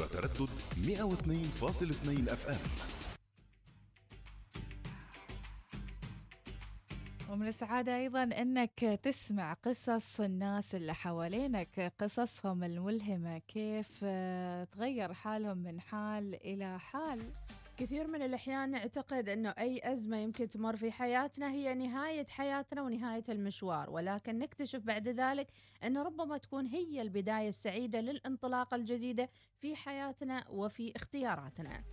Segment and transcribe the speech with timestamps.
[0.00, 2.58] عبر تردد 102.2 أف إم.
[7.30, 14.04] ومن السعادة أيضا أنك تسمع قصص الناس اللي حوالينك قصصهم الملهمة كيف
[14.72, 17.20] تغير حالهم من حال إلى حال.
[17.80, 23.24] كثير من الأحيان نعتقد أنه أي أزمة يمكن تمر في حياتنا هي نهاية حياتنا ونهاية
[23.28, 25.46] المشوار ولكن نكتشف بعد ذلك
[25.84, 31.84] أن ربما تكون هي البداية السعيدة للانطلاقة الجديدة في حياتنا وفي اختياراتنا.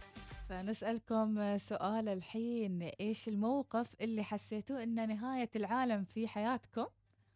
[0.50, 6.86] فنسألكم سؤال الحين إيش الموقف اللي حسيتوا إنه نهاية العالم في حياتكم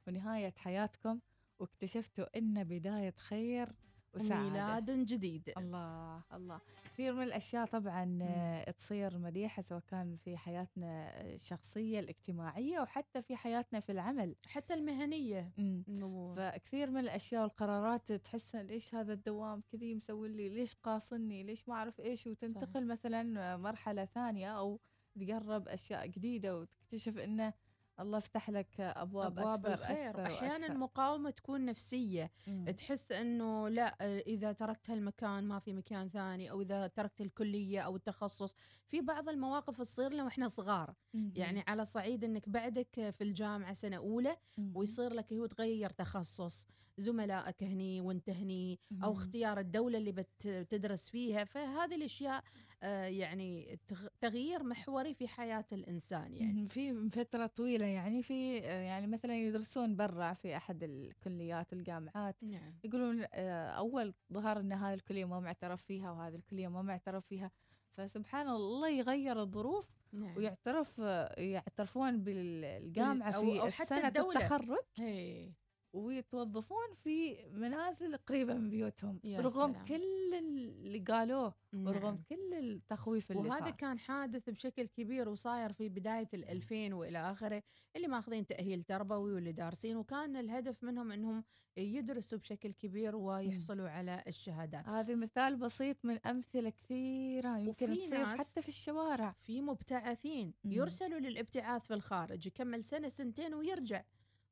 [0.08, 1.20] ونهاية حياتكم
[1.60, 3.70] واكتشفتوا إنه بداية خير؟
[4.14, 4.50] وسعادة.
[4.50, 5.54] ميلاد جديد.
[5.58, 6.60] الله الله.
[6.86, 13.36] كثير من الأشياء طبعا آه، تصير مديحه سواء كان في حياتنا الشخصية الاجتماعية وحتى في
[13.36, 14.36] حياتنا في العمل.
[14.46, 15.52] حتى المهنية.
[15.58, 16.36] مم.
[16.36, 21.76] فكثير من الأشياء والقرارات تحس ليش هذا الدوام؟ كذي مسوي لي ليش قاصني ليش ما
[21.76, 24.80] أعرف إيش؟ وتنتقل مثلا مرحلة ثانية أو
[25.20, 27.54] تقرب أشياء جديدة وتكتشف إنه
[28.02, 30.74] الله فتح لك أبواب, أبواب أكثر الخير أكثر أحيانا وأكثر.
[30.74, 32.66] المقاومة تكون نفسية مم.
[32.78, 37.96] تحس إنه لا إذا تركت هالمكان ما في مكان ثاني أو إذا تركت الكلية أو
[37.96, 38.56] التخصص
[38.88, 41.34] في بعض المواقف تصير لنا وإحنا صغار مم.
[41.36, 44.72] يعني على صعيد إنك بعدك في الجامعة سنة أولى مم.
[44.76, 46.68] ويصير لك هو تغير تخصص
[47.02, 49.12] زملائك هني وانت هني أو.
[49.12, 52.44] اختيار الدولة اللي بتدرس فيها فهذه الأشياء
[52.84, 56.70] آه، يعني تغ- تغيير محوري في حياة الإنسان يعني.
[56.70, 63.26] في فترة طويلة يعني في يعني مثلا يدرسون برا في أحد الكليات الجامعات نعم يقولون
[63.34, 67.52] آه، أول ظهر أن هذه الكلية ما معترف فيها وهذه الكلية ما معترف فيها
[67.98, 74.40] فسبحان الله يغير الظروف نعم ويعترف آه، يعترفون بالجامعة أو- في أو حتى سنة الدولة.
[74.40, 75.52] التخرج هي.
[75.94, 79.86] ويتوظفون في منازل قريبة من بيوتهم رغم سلام.
[79.86, 82.24] كل اللي قالوه ورغم نعم.
[82.30, 87.64] كل التخويف اللي وهذا صار كان حادث بشكل كبير وصاير في بداية الألفين وإلى آخره
[87.96, 91.44] اللي ماخذين تأهيل تربوي واللي دارسين وكان الهدف منهم أنهم
[91.78, 98.62] يدرسوا بشكل كبير ويحصلوا على الشهادات هذا مثال بسيط من أمثلة كثيرة يمكن تصير حتى
[98.62, 100.72] في الشوارع في مبتعثين مم.
[100.72, 104.04] يرسلوا للابتعاث في الخارج يكمل سنة سنتين ويرجع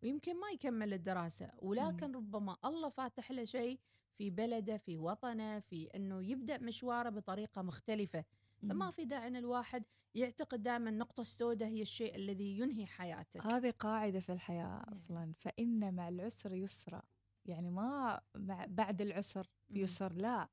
[0.03, 1.51] ويمكن ما يكمل الدراسة.
[1.59, 3.79] ولكن ربما الله فاتح له شيء
[4.17, 8.25] في بلده في وطنه في أنه يبدأ مشواره بطريقة مختلفة.
[8.61, 9.83] فما في داعي أن الواحد
[10.15, 13.45] يعتقد دائما النقطة السوداء هي الشيء الذي ينهي حياتك.
[13.45, 14.97] هذه قاعدة في الحياة نعم.
[14.97, 15.33] أصلا.
[15.37, 17.01] فإن مع العسر يسرا.
[17.45, 19.77] يعني ما مع بعد العسر مم.
[19.77, 20.49] يسر لا.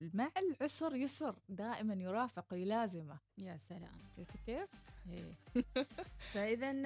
[0.00, 1.38] مع العسر يسر.
[1.48, 3.18] دائما يرافق ويلازمه.
[3.38, 3.98] يا سلام.
[4.16, 4.70] شفتي كيف؟
[5.12, 5.34] إيه.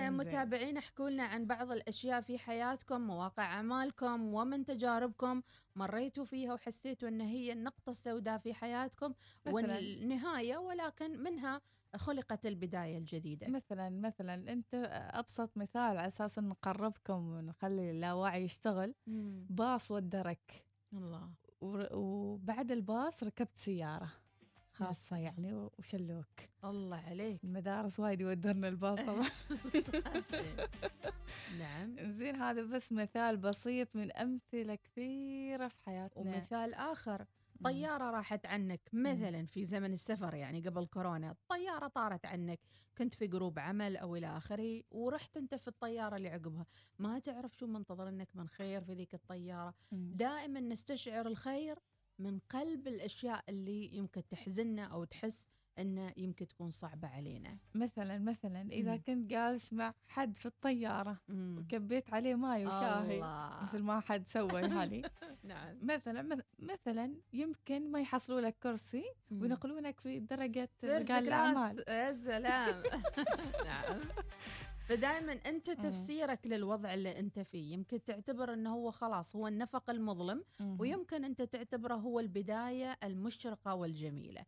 [0.09, 0.27] إنزين.
[0.27, 5.43] متابعين احكوا لنا عن بعض الأشياء في حياتكم مواقع أعمالكم ومن تجاربكم
[5.77, 9.15] مريتوا فيها وحسيتوا أن هي النقطة السوداء في حياتكم
[9.47, 9.55] مثلاً.
[9.55, 11.61] والنهاية ولكن منها
[11.97, 14.75] خلقت البداية الجديدة مثلا مثلا أنت
[15.15, 19.47] أبسط مثال على أساس أن نقربكم ونخلي اللاوعي يشتغل مم.
[19.51, 21.31] باص ودرك الله
[21.63, 24.13] وبعد الباص ركبت سيارة
[24.73, 26.27] خاصة يعني وشلوك.
[26.65, 27.45] الله عليك.
[27.45, 29.29] المدارس وايد يودرنا الباص طبعا.
[31.59, 31.97] نعم.
[32.13, 36.23] زين هذا بس مثال بسيط من أمثلة كثيرة في حياتنا.
[36.37, 37.27] ومثال آخر.
[37.65, 42.61] طيارة راحت عنك مثلا في زمن السفر يعني قبل كورونا طيارة طارت عنك
[42.99, 46.67] كنت في جروب عمل أو إلى آخره ورحت أنت في الطيارة اللي عقبها.
[46.99, 49.75] ما تعرف شو منتظر أنك من خير في ذيك الطيارة.
[49.93, 51.79] دائما نستشعر الخير
[52.19, 55.45] من قلب الأشياء اللي يمكن تحزننا أو تحس
[55.79, 57.59] أنه يمكن تكون صعبة علينا.
[57.75, 59.03] مثلا مثلا إذا مم.
[59.07, 61.57] كنت جالس مع حد في الطيارة مم.
[61.59, 63.63] وكبيت عليه ماي وشاهي الله.
[63.63, 65.03] مثل ما حد سوى يعني
[65.45, 65.79] نعم.
[65.83, 69.43] مثلا مث- مثلا يمكن ما يحصلوا لك كرسي مم.
[69.43, 71.85] وينقلونك في درجة رجال الأعمال.
[71.89, 72.83] يا سلام.
[73.67, 74.01] نعم.
[74.97, 75.71] فدائما أنت.
[75.71, 80.45] تفسيرك للوضع اللي أنت فيه يمكن تعتبر إنه هو خلاص هو النفق المظلم.
[80.79, 84.45] ويمكن أنت تعتبره هو البداية المشرقة والجميلة.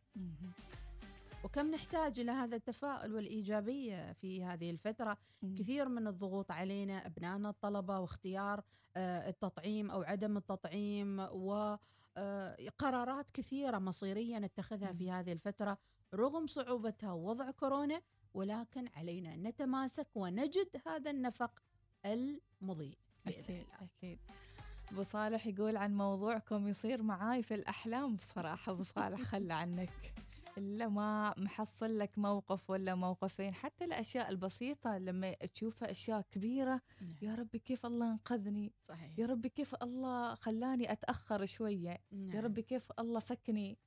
[1.43, 5.17] وكم نحتاج إلى هذا التفاؤل والإيجابية في هذه الفترة.
[5.57, 8.63] كثير من الضغوط علينا ابنائنا الطلبة واختيار
[8.97, 11.79] آه، التطعيم أو عدم التطعيم وقرارات
[13.33, 14.93] كثيرة مصيرية نتخذها.
[14.93, 15.77] في هذه الفترة
[16.13, 18.01] رغم صعوبتها ووضع كورونا
[18.35, 21.51] ولكن علينا ان نتماسك ونجد هذا النفق
[22.05, 23.89] المضيء بإذن أكيد الله.
[23.97, 24.19] أكيد.
[24.91, 28.71] أبو صالح يقول عن موضوعكم يصير معاي في الأحلام بصراحة.
[28.71, 30.13] أبو صالح خلى عنك.
[30.57, 36.81] إلا ما محصل لك موقف ولا موقفين حتى الأشياء البسيطة لما تشوفها أشياء كبيرة
[37.21, 39.19] يا ربي كيف الله أنقذني؟ صحيح.
[39.19, 42.45] يا ربي كيف الله خلاني أتأخر شوية؟ يا نعم.
[42.45, 43.77] ربي كيف الله فكني؟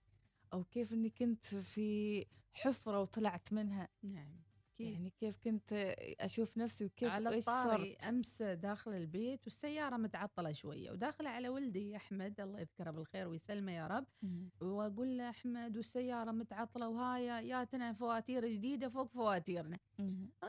[0.52, 2.26] أو كيف إني كنت في
[2.58, 4.93] حفرة وطلعت منها نعم أكيد.
[4.93, 5.72] يعني كيف كنت
[6.20, 12.40] أشوف نفسي وكيف على الطاري أمس داخل البيت والسيارة متعطلة شوية وداخلة على ولدي أحمد
[12.40, 14.06] الله يذكره بالخير ويسلمه يا رب.
[14.60, 19.78] وأقول له أحمد والسيارة متعطلة وهاي ياتنا فواتير جديدة فوق فواتيرنا.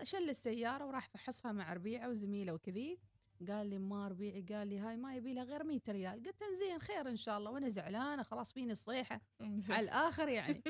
[0.04, 3.00] شل السيارة وراح فحصها مع ربيعة وزميلة وكذي
[3.48, 6.24] قال لي ما ربيعي قال لي هاي ما يبي لها غير 100 ريال.
[6.24, 7.52] قلت له زين خير إن شاء الله.
[7.52, 9.22] وأنا زعلانة خلاص فيني الصيحة.
[9.70, 10.64] على الآخر يعني.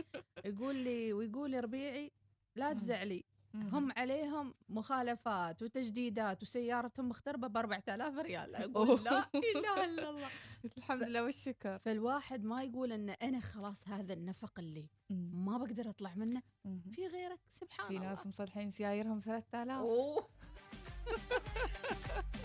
[0.46, 2.12] يقول لي ويقول لي ربيعي
[2.56, 2.74] لا.
[2.74, 3.24] تزعلي.
[3.54, 8.56] هم عليهم مخالفات وتجديدات وسيارتهم مختربة ب 4000 ريال.
[8.56, 9.04] أقول.
[9.04, 10.30] لا إله إلا الله.
[10.78, 11.80] الحمد لله والشكر.
[11.80, 14.88] فالواحد ما يقول ان أنا خلاص هذا النفق اللي.
[15.34, 16.42] ما بقدر أطلع منه.
[16.92, 18.10] في غيرك؟ سبحان في الله.
[18.10, 19.86] ناس مصلحين سيايرهم 3000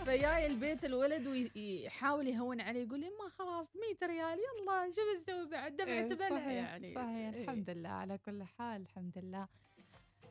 [0.05, 5.49] فجاي البيت الولد ويحاول يهون عليه يقول لي ما خلاص 100 ريال يلا شو بنسوي
[5.49, 6.87] بعد؟ إيه، دفعت بلها يعني.
[6.87, 7.43] صحيح إيه.
[7.43, 9.47] الحمد لله على كل حال الحمد لله.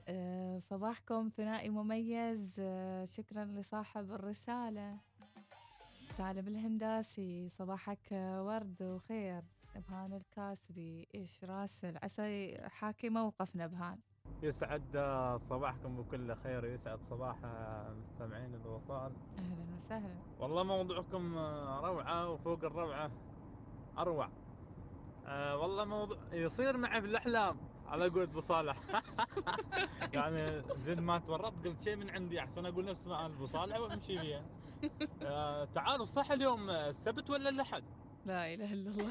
[0.09, 2.57] آه، صباحكم ثنائي مميز.
[2.59, 4.99] آه، شكرا لصاحب الرسالة.
[6.19, 9.43] سالم الهنداسي صباحك ورد وخير.
[9.77, 13.99] نبهان الكاسبي إيش راسل؟ عسى يحاكي موقف نبهان
[14.45, 14.83] يسعد
[15.37, 17.37] صباحكم بكل خير ويسعد صباح
[18.03, 19.13] مستمعين الوصال.
[19.39, 20.15] أهلا وسهلا.
[20.41, 21.39] والله موضوعكم
[21.85, 23.11] روعة وفوق الروعة
[23.99, 24.29] أروع.
[25.27, 27.57] آه، والله موضوع يصير معي في الأحلام
[27.87, 28.81] على قولة أبو صالح.
[30.15, 34.19] يعني زين ما تورطت قلت شيء من عندي أحسن أقول نفس ما أبو صالح وأمشي
[34.19, 34.43] فيها
[35.23, 37.85] آه، تعالوا صح اليوم السبت ولا الأحد؟
[38.27, 39.11] لا إله إلا الله.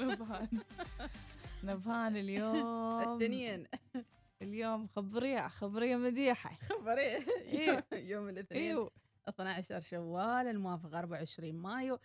[0.14, 0.48] نبهان.
[1.64, 3.00] نبهان اليوم.
[3.00, 3.66] التنين
[4.42, 6.58] اليوم خبرية خبرية مديحة.
[6.68, 7.00] خبري
[7.58, 7.86] إيه.
[7.92, 8.62] يوم الاثنين.
[8.62, 8.90] إيوه.
[9.28, 11.98] 12 شوال الموافق 24 مايو.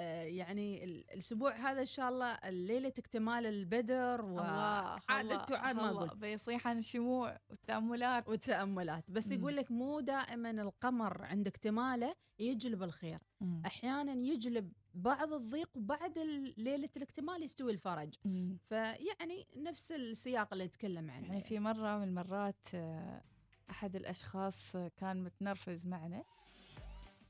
[0.00, 5.90] آه، يعني ال- الأسبوع هذا إن شاء الله ليلة اكتمال البدر وعاد الله، تعاد ما
[5.90, 6.14] قلت.
[6.16, 8.28] بيصيح عن الشموع والتأملات.
[8.28, 9.04] والتأملات.
[9.10, 9.30] بس.
[9.30, 13.18] يقول لك مو دائما القمر عند اكتماله يجلب الخير.
[13.40, 13.62] مم.
[13.66, 16.18] أحيانا يجلب بعض الضيق وبعد
[16.56, 18.14] ليلة الاكتمال يستوي الفرج.
[18.24, 18.58] مم.
[18.68, 21.26] فيعني نفس السياق اللي نتكلم عنه.
[21.26, 23.22] يعني في مرة من المرات آه،
[23.70, 26.24] أحد الأشخاص آه، كان متنرفز معنا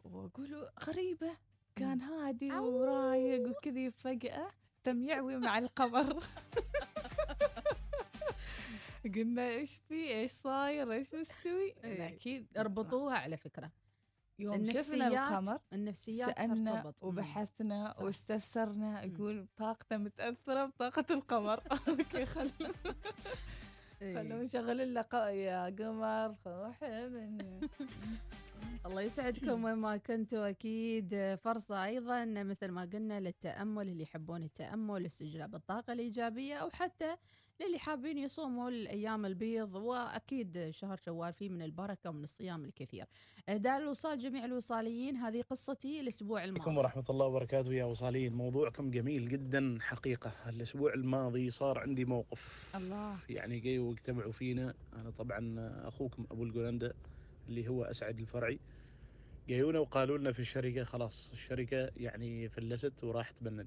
[0.04, 1.36] وأقول له غريبة
[1.76, 2.52] كان هادي.
[2.52, 4.50] ورايق وكذي فجأة
[4.84, 6.18] تم يعوي مع القمر.
[9.14, 12.08] قلنا إيش في؟ إيش صاير؟ إيش مستوي؟ إيه.
[12.08, 13.70] أكيد اربطوها على فكرة.
[14.38, 17.04] يوم شفنا النفسيات القمر النفسيات سألنا ترتبط.
[17.04, 18.02] وبحثنا صح.
[18.02, 19.04] واستفسرنا.
[19.04, 22.50] يقول طاقته متأثرة بطاقة القمر أوكي خل
[24.02, 24.14] إيه.
[24.14, 27.38] خلوا نشغل ق- يا قمر روح من
[28.86, 35.06] الله يسعدكم وين ما كنتوا أكيد فرصة أيضا مثل ما قلنا للتأمل اللي يحبون التأمل
[35.06, 37.16] استجلاب الطاقة الإيجابية أو حتى
[37.60, 43.06] للي حابين يصوموا الأيام البيض وأكيد شهر شوال فيه من البركة ومن الصيام الكثير.
[43.48, 46.78] اهداء الوصال جميع الوصاليين هذه قصتي الأسبوع عليكم الماضي.
[46.78, 48.32] ورحمة الله وبركاته يا وصالين.
[48.32, 50.32] موضوعكم جميل جدا حقيقة.
[50.48, 52.72] الأسبوع الماضي صار عندي موقف.
[52.76, 53.16] الله.
[53.28, 54.74] يعني جاي واجتمعوا فينا.
[54.92, 55.54] أنا طبعا
[55.88, 56.94] أخوكم أبو الجولندا
[57.48, 58.60] اللي هو أسعد الفرعي.
[59.48, 63.66] جايونا وقالوا لنا في الشركة خلاص الشركة يعني فلست وراح تبند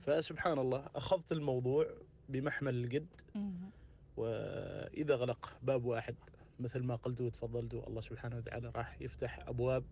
[0.00, 1.86] فسبحان الله أخذت الموضوع
[2.28, 3.52] بمحمل الجد مم.
[4.16, 6.14] وإذا غلق باب واحد
[6.60, 9.84] مثل ما قلت وتفضلت الله سبحانه وتعالى راح يفتح أبواب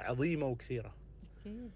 [0.00, 0.94] عظيمة وكثيرة
[1.40, 1.70] أكيد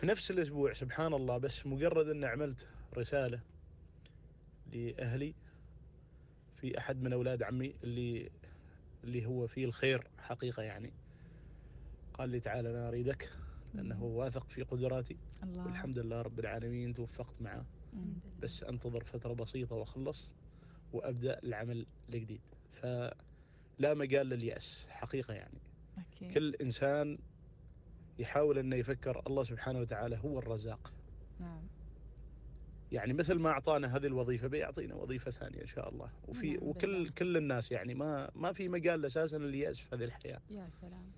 [0.00, 3.40] في نفس الأسبوع سبحان الله بس مجرد أن عملت رسالة
[4.72, 5.34] لأهلي
[6.60, 8.30] في أحد من أولاد عمي اللي
[9.04, 10.92] اللي هو فيه الخير حقيقة يعني
[12.14, 13.30] قال لي تعال أنا أريدك
[13.74, 14.02] لأنه مم.
[14.02, 15.66] واثق في قدراتي الله.
[15.66, 17.66] والحمد لله رب العالمين توفقت معه.
[18.42, 20.34] بس أنتظر فترة بسيطة وأخلص
[20.92, 22.40] وأبدأ العمل الجديد.
[22.72, 25.58] فلا مجال لليأس حقيقة يعني.
[25.98, 27.18] أكيد كل إنسان
[28.18, 30.92] يحاول أنه يفكر الله سبحانه وتعالى هو الرزاق.
[31.40, 31.62] نعم.
[32.92, 36.10] يعني مثل ما أعطانا هذه الوظيفة بيعطينا وظيفة ثانية إن شاء الله.
[36.28, 37.08] وفي نعم وكل.
[37.08, 40.40] كل الناس يعني ما ما في مجال أساسا لليأس في هذه الحياة.
[40.50, 41.12] يا سلام.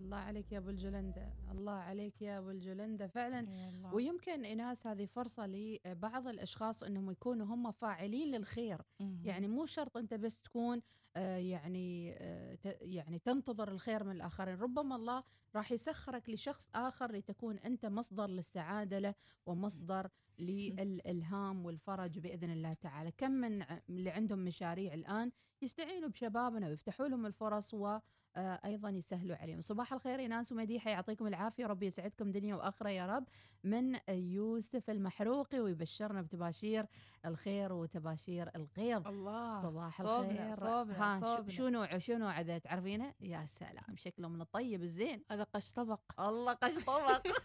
[0.00, 3.46] الله عليك يا أبو الجلندة، الله عليك يا أبو الجلندة فعلا.
[3.94, 8.82] ويمكن ايناس هذه فرصة لبعض الأشخاص إنهم يكونوا هم فاعلين للخير.
[9.24, 10.82] يعني مو شرط أنت بس تكون
[11.20, 14.58] يعني آه، يعني تنتظر الخير من الآخرين.
[14.58, 15.22] ربما الله
[15.56, 19.14] راح يسخرك لشخص آخر لتكون أنت مصدر للسعادة له
[19.46, 20.08] ومصدر
[20.38, 23.10] للإلهام والفرج بإذن الله تعالى.
[23.10, 25.30] كم من اللي عندهم مشاريع الآن
[25.62, 27.98] يستعينوا بشبابنا ويفتحوا لهم الفرص و
[28.38, 29.60] آه، أيضا يسهلوا عليهم.
[29.60, 31.66] صباح الخير ايناس ومديحة يعطيكم العافية.
[31.66, 33.24] ربي يسعدكم دنيا وآخرة يا رب.
[33.64, 36.86] من يوسف المحروقي ويبشرنا بتباشير
[37.26, 39.06] الخير وتباشير الغيظ.
[39.08, 40.56] الله صباح صوبنا- الخير.
[40.56, 41.50] صوبنا- ها شو- صوبنا.
[41.52, 45.24] شو نوع شو نوع ذا تعرفينه؟ يا سلام شكله من الطيب الزين.
[45.30, 46.20] هذا قش طبق.
[46.20, 47.26] الله قش طبق.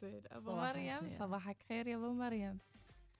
[0.00, 1.08] زين أبو مريم.
[1.08, 2.58] صباحك خير يا أبو مريم.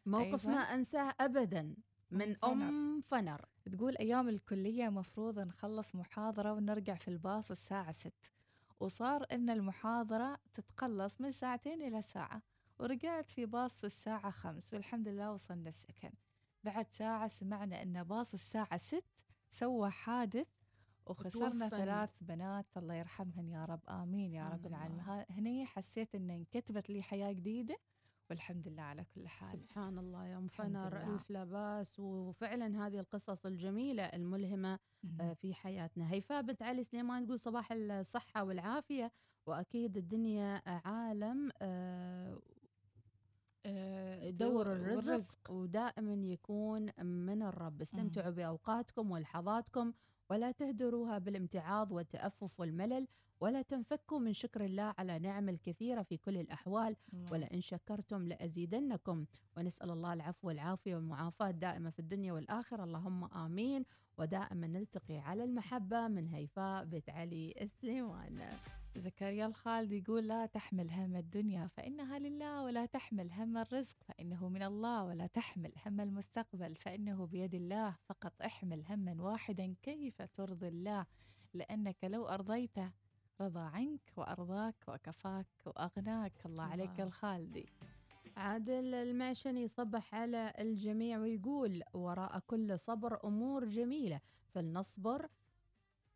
[0.07, 0.53] موقف ما.
[0.61, 1.75] أنساه ابدا
[2.11, 2.37] من.
[2.45, 3.45] أم فنر.
[3.73, 8.33] تقول أيام الكلية مفروض نخلص محاضرة ونرجع في الباص الساعة ست.
[8.81, 12.43] وصار إن المحاضرة تتقلص من ساعتين إلى ساعة.
[12.79, 16.11] ورجعت في باص الساعة خمس والحمد لله وصلنا السكن.
[16.65, 19.05] بعد ساعة سمعنا إن باص الساعة ست
[19.51, 20.49] سوى حادث
[21.07, 21.69] وخسرنا وتوفن.
[21.69, 22.67] ثلاث بنات.
[22.77, 23.81] الله يرحمهن يا رب.
[23.89, 25.25] آمين يا رب العالمين.
[25.31, 27.77] هني حسيت إن انكتبت لي حياة جديدة
[28.31, 29.51] والحمد لله على كل حال.
[29.51, 31.15] سبحان الله يا أم لله.
[31.15, 32.01] الف لا بأس.
[32.01, 34.79] وفعلا هذه القصص الجميلة الملهمة
[35.21, 36.13] آه، في حياتنا.
[36.13, 39.13] هيفاء بنت علي سليمان تقول صباح الصحة والعافية.
[39.47, 41.51] وأكيد الدنيا عالم
[43.67, 47.81] آه، دور دو- الرزق ودائما يكون من الرب.
[47.83, 49.93] استمتعوا بأوقاتكم ولحظاتكم
[50.31, 53.07] ولا تهدروها بالامتعاض والتأفف والملل
[53.41, 56.97] ولا تنفكوا من شكر الله على نعم الكثيرة في كل الأحوال.
[57.13, 57.33] الله.
[57.33, 59.27] ولئن شكرتم لأزيدنكم.
[59.57, 62.85] ونسأل الله العفو والعافية والمعافاة دائمة في الدنيا والآخرة.
[62.85, 63.85] اللهم آمين.
[64.19, 68.39] ودائما نلتقي على المحبة من هيفاء بنت علي السليمان
[69.01, 74.63] زكريا الخالد يقول لا تحمل هم الدنيا فإنها لله ولا تحمل هم الرزق فإنه من
[74.63, 81.07] الله ولا تحمل هم المستقبل فإنه بيد الله فقط احمل هما واحدا كيف ترضي الله؟
[81.55, 82.91] لأنك لو أرضيته
[83.41, 86.47] رضى عنك وأرضاك وكفاك وأغناك.
[86.47, 87.01] الله عليك.
[87.01, 87.67] الخالدي
[88.37, 95.29] عادل المعشني يصبح على الجميع ويقول وراء كل صبر أمور جميلة فلنصبر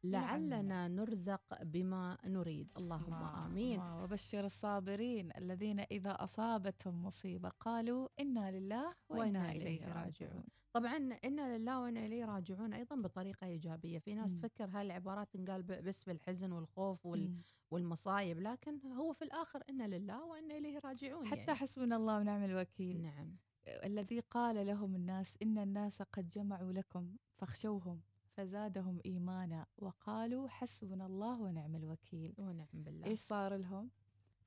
[0.05, 2.73] لعلنا نرزق بما نريد.
[2.77, 3.81] اللهم الله- آمين.
[3.81, 4.03] الله.
[4.03, 10.45] وبشر الصابرين الذين إذا أصابتهم مصيبة قالوا إنا لله وإنا إليه راجعون.
[10.73, 13.99] طبعا إنا لله وإنا إليه راجعون أيضا بطريقة إيجابية.
[13.99, 14.39] في ناس مم.
[14.41, 17.37] تفكر هاي العبارات تنقال بس بالحزن والخوف وال...
[17.71, 21.55] والمصايب لكن هو في الآخر إنا لله وإنا إليه راجعون حتى يعني.
[21.55, 23.03] حسبنا الله ونعم الوكيل.
[23.03, 23.37] نعم.
[23.67, 28.01] الذي قال لهم الناس إن الناس قد جمعوا لكم فاخشوهم.
[28.37, 32.35] فزادهم إيمانا وقالوا حسبنا الله ونعم الوكيل.
[32.39, 33.07] ونعم بالله.
[33.07, 33.91] إيش صار لهم؟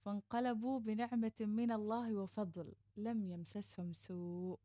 [0.06, 4.60] فانقلبوا بنعمة من الله وفضل لم يمسسهم سوء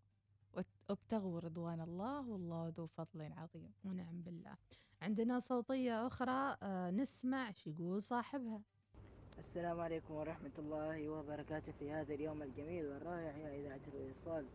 [0.55, 3.73] وابتغوا رضوان الله والله ذو فضل عظيم.
[3.85, 4.57] ونعم بالله.
[5.03, 8.61] عندنا صوتية أخرى آه نسمع شو يقول صاحبها.
[9.39, 13.37] السلام عليكم ورحمة الله وبركاته في هذا اليوم الجميل والرائع.
[13.37, 14.47] يا إذاعة الوصال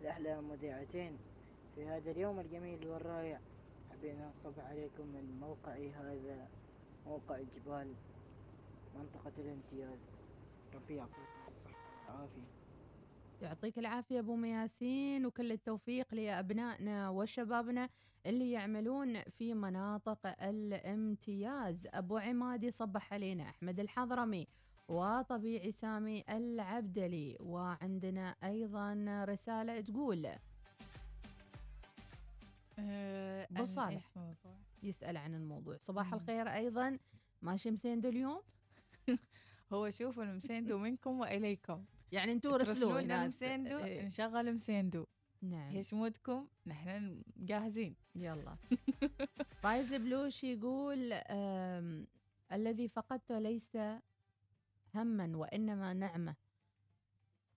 [0.00, 1.18] الأحلى مذيعتين.
[1.74, 3.40] في هذا اليوم الجميل والرائع
[4.04, 6.48] حبينا نصب عليكم من موقعي هذا
[7.06, 7.94] موقع الجبال
[8.94, 9.98] منطقة الامتياز.
[10.74, 12.42] ربي يعطيكم الصحة والعافية.
[13.42, 17.88] يعطيك العافية أبو مياسين وكل التوفيق لأبنائنا وشبابنا
[18.26, 21.88] اللي يعملون في مناطق الامتياز.
[21.94, 24.46] أبو عماد يصبح علينا أحمد الحضرمي
[24.88, 27.36] وطبيعي سامي العبدلي.
[27.40, 30.28] وعندنا أيضا رسالة تقول
[32.78, 34.10] أه أبو عن صالح.
[34.82, 35.76] يسأل عن الموضوع.
[35.76, 36.14] صباح مم.
[36.14, 36.98] الخير أيضا.
[37.42, 38.42] ماشي مسيندو اليوم؟
[39.72, 41.84] هو شوفوا المسيندو منكم وإليكم.
[42.12, 45.06] يعني أنتوا رسلوا لنا مسيندو إيه، نشغل مسيندو
[45.42, 45.76] نعم.
[45.76, 48.56] إيش مودكم؟ نحن جاهزين يلا.
[49.62, 51.12] فايز البلوش يقول
[52.52, 53.76] الذي فقدته ليس
[54.94, 56.34] هما وإنما نعمة.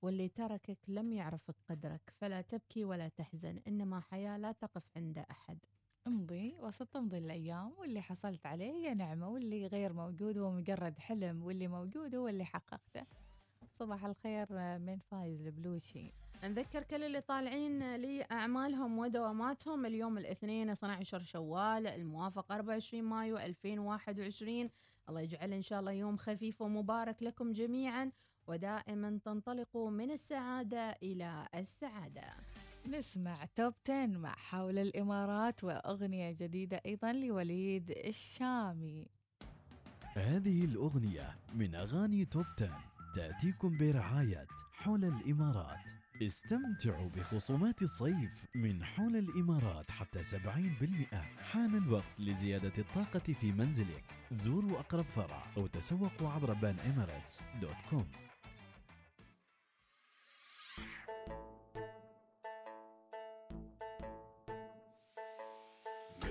[0.01, 5.57] واللي تركك لم يعرفك قدرك فلا تبكي ولا تحزن إنما حياة لا تقف عند أحد.
[6.07, 11.67] امضي وستمضي الأيام واللي حصلت عليه هي نعمة واللي غير موجود هو مجرد حلم واللي
[11.67, 13.05] موجود هو اللي حققته.
[13.71, 14.47] صباح الخير
[14.79, 16.11] من فايز البلوشي
[16.43, 19.85] نذكر كل اللي طالعين لأعمالهم ودواماتهم.
[19.85, 24.69] اليوم الاثنين 12 شوال الموافق 24 مايو 2021
[25.09, 28.11] الله يجعل إن شاء الله يوم خفيف ومبارك لكم جميعا.
[28.47, 32.33] ودائما تنطلق من السعادة إلى السعادة.
[32.87, 39.07] نسمع top 10 مع حول الإمارات وأغنية جديدة أيضا لوليد الشامي.
[40.15, 42.83] هذه الأغنية من أغاني top 10
[43.15, 45.79] تأتيكم برعاية حول الإمارات.
[46.21, 54.03] استمتعوا بخصومات الصيف من حول الإمارات حتى 70% حان الوقت لزيادة الطاقة في منزلك.
[54.31, 56.75] زوروا أقرب فرع أو تسوقوا عبر بان
[57.61, 58.07] dot com.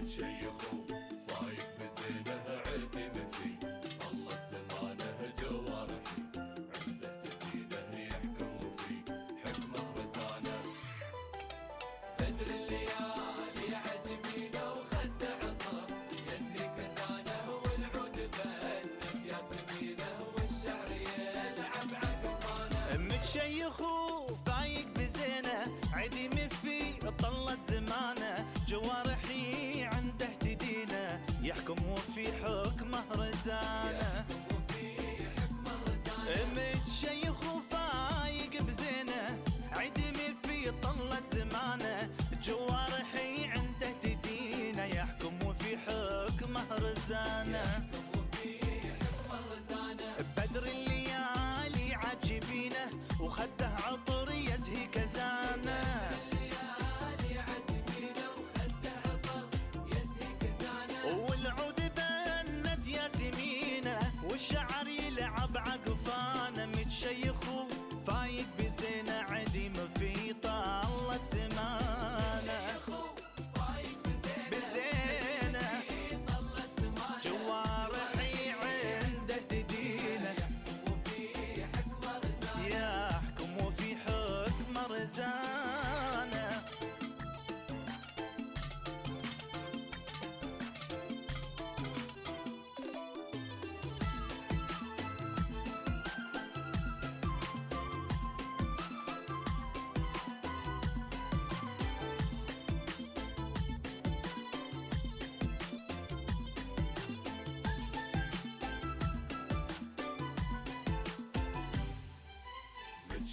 [0.09, 0.96] say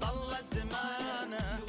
[0.00, 1.60] طلت زمانه.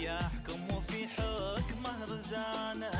[0.00, 2.90] يحكم وفي حكم رزانه.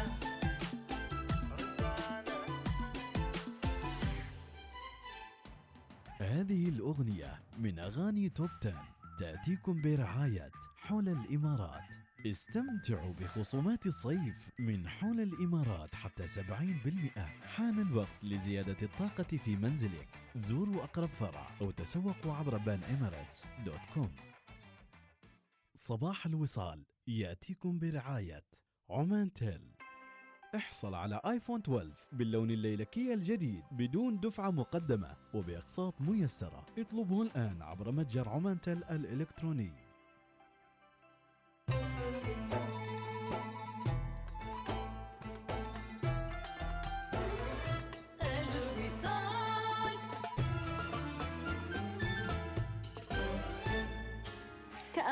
[6.18, 8.84] هذه الأغنية من أغاني توب 10
[9.18, 11.97] تأتيكم برعاية حول الإمارات.
[12.26, 20.08] استمتعوا بخصومات الصيف من حول الإمارات حتى 70% حان الوقت لزيادة الطاقة في منزلك.
[20.36, 22.80] زوروا أقرب فرع أو تسوقوا عبر بان
[23.64, 24.10] dot com.
[25.74, 26.84] صباح الوصال.
[27.06, 28.44] يأتيكم برعاية
[28.90, 29.74] عمان تيل.
[30.54, 36.66] احصل على آيفون 12 باللون الليلكي الجديد بدون دفعة مقدمة وبأقساط ميسرة.
[36.78, 39.87] اطلبه الآن عبر متجر عمان تيل الإلكتروني.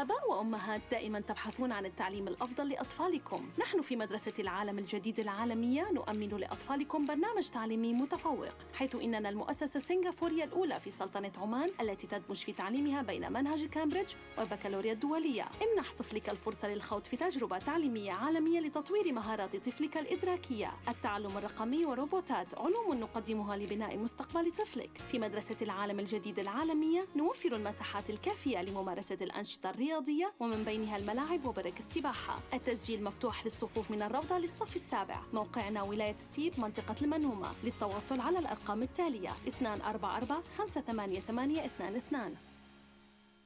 [0.06, 3.48] كآباء وأمهات دائما تبحثون عن التعليم الأفضل لأطفالكم.
[3.58, 10.44] نحن في مدرسة العالم الجديد العالمية نؤمن لأطفالكم برنامج تعليمي متفوق حيث إننا المؤسسة السنغافورية
[10.44, 15.48] الأولى في سلطنة عمان التي تدمج في تعليمها بين منهج كامبريدج والبكالوريا الدولية.
[15.62, 20.72] امنح طفلك الفرصة للخوض في تجربة تعليمية عالمية لتطوير مهارات طفلك الإدراكية.
[20.88, 24.90] التعلم الرقمي وروبوتات علوم نقدمها لبناء مستقبل طفلك.
[25.08, 29.95] في مدرسة العالم الجديد العالمية نوفر المساحات الكافية لممارسة الأنشطة الرياضية
[30.40, 32.42] ومن بينها الملاعب وبرك السباحة.
[32.54, 35.20] التسجيل مفتوح للصفوف من الروضة للصف السابع.
[35.32, 37.48] موقعنا ولاية السيب منطقة المنهومة.
[37.64, 42.36] للتواصل على الأرقام التالية 244 588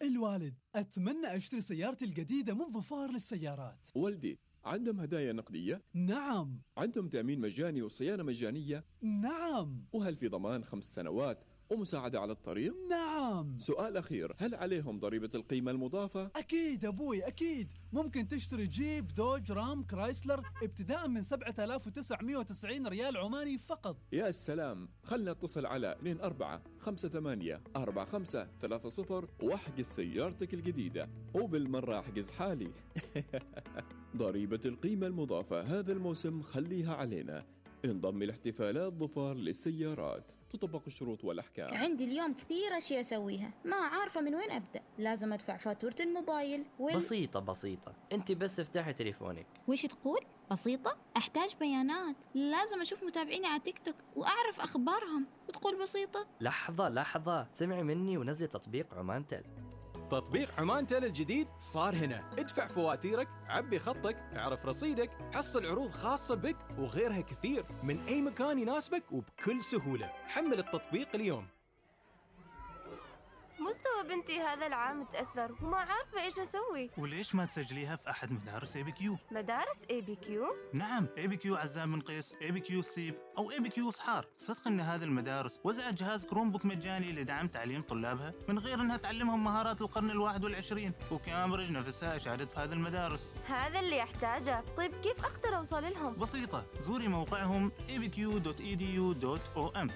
[0.02, 3.88] الوالد أتمنى أشتري سيارتي الجديدة من ظفار للسيارات.
[3.94, 6.62] والدي عندهم هدايا نقدية؟ نعم.
[6.76, 9.84] عندهم تأمين مجاني وصيانة مجانية؟ نعم.
[9.92, 13.59] وهل في ضمان خمس سنوات؟ ومساعدة على الطريق؟ نعم.
[13.59, 17.68] سؤال أخير هل عليهم ضريبة القيمة المضافة؟ أكيد أبوي أكيد.
[17.92, 23.96] ممكن تشتري جيب دوج رام كرايسلر ابتداء من 7990 ريال عماني فقط.
[24.12, 31.09] يا سلام خلنا اتصل على 24 58 45 30 واحجز سيارتك الجديدة.
[31.35, 32.70] وبالمرة احجز حالي.
[34.16, 37.46] ضريبة القيمة المضافة هذا الموسم خليها علينا.
[37.85, 40.39] انضم لاحتفالات ظفار للسيارات.
[40.50, 41.74] تطبق الشروط والأحكام.
[41.74, 43.52] عندي اليوم كثير أشياء أسويها.
[43.64, 44.82] ما عارفة من وين أبدأ.
[44.98, 46.96] لازم أدفع فاتورة الموبايل وال...
[46.96, 47.94] بسيطة بسيطة.
[48.12, 49.46] أنت بس افتحي تليفونك.
[49.68, 52.16] وش تقول؟ بسيطة؟ أحتاج بيانات.
[52.34, 55.26] لازم أشوف متابعيني على تيك توك وأعرف أخبارهم.
[55.48, 57.48] وتقول بسيطة؟ لحظة لحظة.
[57.52, 59.44] سمعي مني ونزلي تطبيق عمان تل
[60.11, 62.20] تطبيق عمان تيل الجديد صار هنا.
[62.38, 68.59] ادفع فواتيرك عبي خطك اعرف رصيدك حصل عروض خاصة بك وغيرها كثير من أي مكان
[68.59, 70.12] يناسبك وبكل سهولة.
[70.27, 71.46] حمل التطبيق اليوم.
[73.70, 78.76] مستوى بنتي هذا العام تأثر وما عارفة إيش أسوي وليش ما تسجليها في أحد مدارس
[78.76, 82.50] اي بي كيو؟ مدارس اي بي كيو؟ نعم اي بي كيو عزام بن قيس، اي
[82.50, 86.66] بي كيو سيب أو اي بي كيو صحار، صدق أن هذه المدارس وزعت جهاز Chromebook
[86.66, 92.50] مجاني لدعم تعليم طلابها من غير أنها تعلمهم مهارات القرن الواحد والعشرين، وكامبريدج نفسها أشارت
[92.50, 93.28] في هذه المدارس.
[93.46, 99.90] هذا اللي أحتاجه طيب كيف أقدر أوصل لهم؟ بسيطة، زوري موقعهم abq.edu.om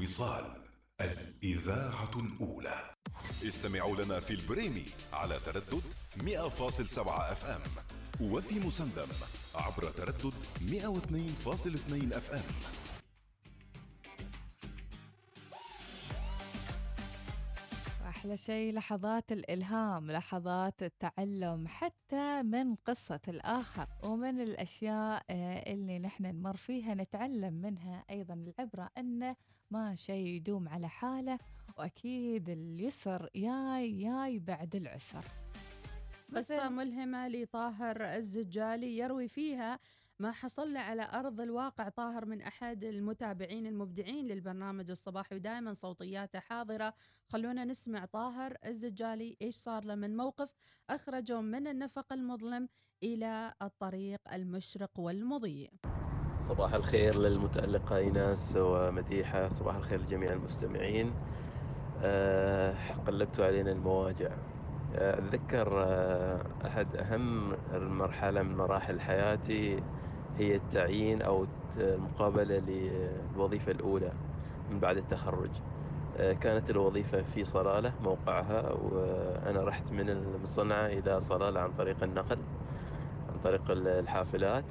[0.00, 0.44] الوصال.
[1.00, 2.90] الإذاعة الأولى.
[3.44, 5.82] استمعوا لنا في البريمي على تردد
[6.16, 7.60] 100.7 FM
[8.20, 9.06] وفي مسندم
[9.54, 12.42] عبر تردد 102.2 FM
[18.08, 25.22] أحلى شيء لحظات الإلهام لحظات التعلم حتى من قصة الآخر ومن الأشياء
[25.72, 29.36] اللي نحن نمر فيها نتعلم منها أيضا العبرة أنه
[29.70, 31.38] ما شيء يدوم على حاله
[31.76, 35.24] وأكيد اليسر ياي ياي بعد العسر.
[36.36, 39.78] قصة ملهمة لطاهر الزجالي يروي فيها
[40.20, 46.38] ما حصل له على أرض الواقع طاهر من أحد المتابعين المبدعين للبرنامج الصباحي ودائما صوتياته
[46.38, 46.94] حاضرة.
[47.28, 50.54] خلونا نسمع طاهر الزجالي إيش صار له من موقف
[50.90, 52.68] أخرجه من النفق المظلم
[53.02, 55.70] إلى الطريق المشرق والمضيء
[56.36, 61.14] صباح الخير للمتألقة إيناس ومديحة صباح الخير لجميع المستمعين.
[62.02, 62.74] أه
[63.06, 64.36] قلبتوا علينا المواجع.
[64.94, 69.82] آه، أتذكر آه، أحد أهم المرحلة من مراحل حياتي.
[70.40, 74.12] هي التعيين أو المقابلة للوظيفة الأولى
[74.70, 75.50] من بعد التخرج.
[76.16, 82.38] آه، كانت الوظيفة في صلالة موقعها وأنا رحت من المصنعة إلى صلالة عن طريق النقل
[83.28, 84.64] عن طريق ال- الحافلات.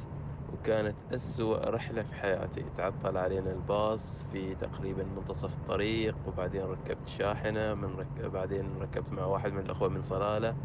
[0.53, 2.69] وكانت أسوأ رحلة في حياتي.
[2.77, 8.21] تعطل علينا الباص في تقريبا منتصف الطريق وبعدين ركبت شاحنة من رك...
[8.21, 10.55] بعدين ركبت مع واحد من الأخوة من صلالة.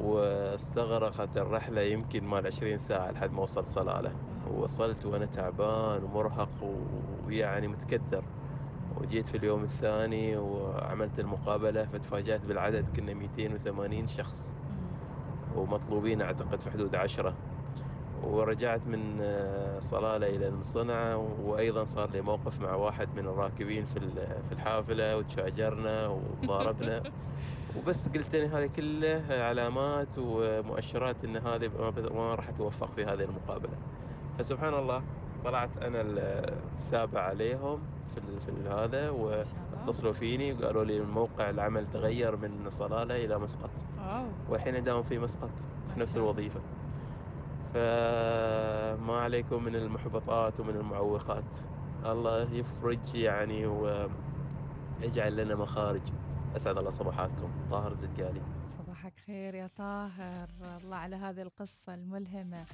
[0.00, 4.12] واستغرقت الرحلة يمكن مال 20 ساعة لحد ما وصلت صلالة
[4.50, 6.48] ووصلت وأنا تعبان ومرهق
[7.26, 8.22] ويعني متكدر.
[9.00, 14.52] وجيت في اليوم الثاني وعملت المقابلة فتفاجأت بالعدد كنا 280 شخص.
[15.56, 17.34] ومطلوبين أعتقد في حدود عشرة.
[18.22, 23.96] ورجعت من آه، صلالة إلى المصنعة وأيضا صار لي موقف مع واحد من الراكبين في
[23.96, 27.02] ال- في الحافلة وتشاجرنا وضاربنا.
[27.76, 31.70] وبس قلت إن هذه كله علامات ومؤشرات إن هذه
[32.14, 33.72] ما راح أتوفق في هذه المقابلة.
[34.38, 35.02] فسبحان الله
[35.44, 36.00] طلعت أنا
[36.74, 37.80] السابع عليهم
[38.14, 43.70] في في هذا واتصلوا فيني وقالوا لي الموقع العمل تغير من صلالة إلى مسقط.
[44.48, 45.50] والحين أداوم في مسقط
[45.94, 46.60] في نفس الوظيفة.
[47.74, 51.58] فما عليكم من المحبطات ومن المعوقات.
[52.06, 56.02] الله يفرج يعني ويجعل لنا مخارج.
[56.56, 57.50] أسعد الله صباحاتكم.
[57.70, 60.48] طاهر زدقالي صباحك خير يا طاهر.
[60.82, 62.64] الله على هذه القصة الملهمة.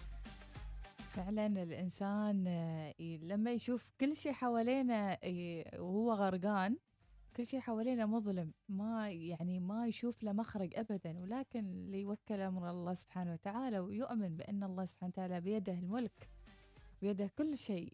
[0.96, 6.76] فعلا الإنسان آه، لما يشوف كل شيء حوالينا ي- وهو غرقان
[7.36, 11.18] كل شيء حوالينا مظلم ما يعني ما يشوف له مخرج أبدا.
[11.18, 16.28] ولكن اللي يوكل أمر الله سبحانه وتعالى ويؤمن بأن الله سبحانه وتعالى بيده الملك
[17.02, 17.92] بيده كل شيء.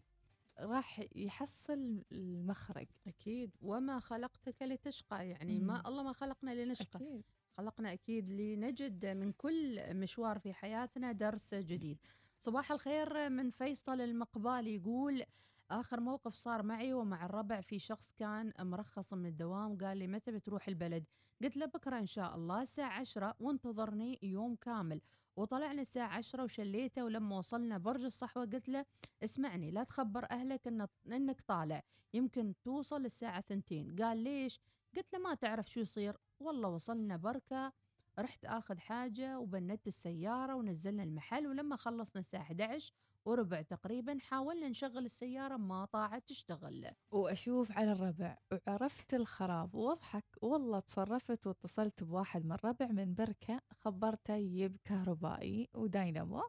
[0.59, 2.87] راح يحصل المخرج.
[3.07, 3.55] أكيد.
[3.61, 5.87] وما خلقتك لتشقى يعني ما.
[5.87, 6.99] الله ما خلقنا لنشقى.
[6.99, 7.23] أكيد.
[7.57, 11.97] خلقنا أكيد لنجد من كل مشوار في حياتنا درس جديد.
[12.37, 15.23] صباح الخير من فيصل المقبالي يقول
[15.71, 20.31] آخر موقف صار معي ومع الربع في شخص كان مرخص من الدوام قال لي متى
[20.31, 21.03] بتروح البلد؟
[21.43, 25.01] قلت له بكرة إن شاء الله الساعة عشرة وانتظرني يوم كامل.
[25.35, 28.85] وطلعنا الساعة عشرة وشليته ولما وصلنا برج الصحوة قلت له
[29.23, 33.95] اسمعني لا تخبر أهلك إن إنك طالع يمكن توصل الساعة ثنتين.
[33.95, 34.59] قال ليش؟
[34.95, 36.17] قلت له ما تعرف شو يصير.
[36.39, 37.73] والله وصلنا بركة
[38.19, 42.93] رحت آخذ حاجة وبندت السيارة ونزلنا المحل ولما خلصنا الساعة 11
[43.25, 46.87] وربع تقريبا حاولنا نشغل السيارة ما طاعت تشتغل.
[47.11, 54.33] وأشوف على الربع وعرفت الخراب واضحك والله تصرفت واتصلت بواحد من الربع من بركة خبرته
[54.33, 56.43] يجيب كهربائي وداينامو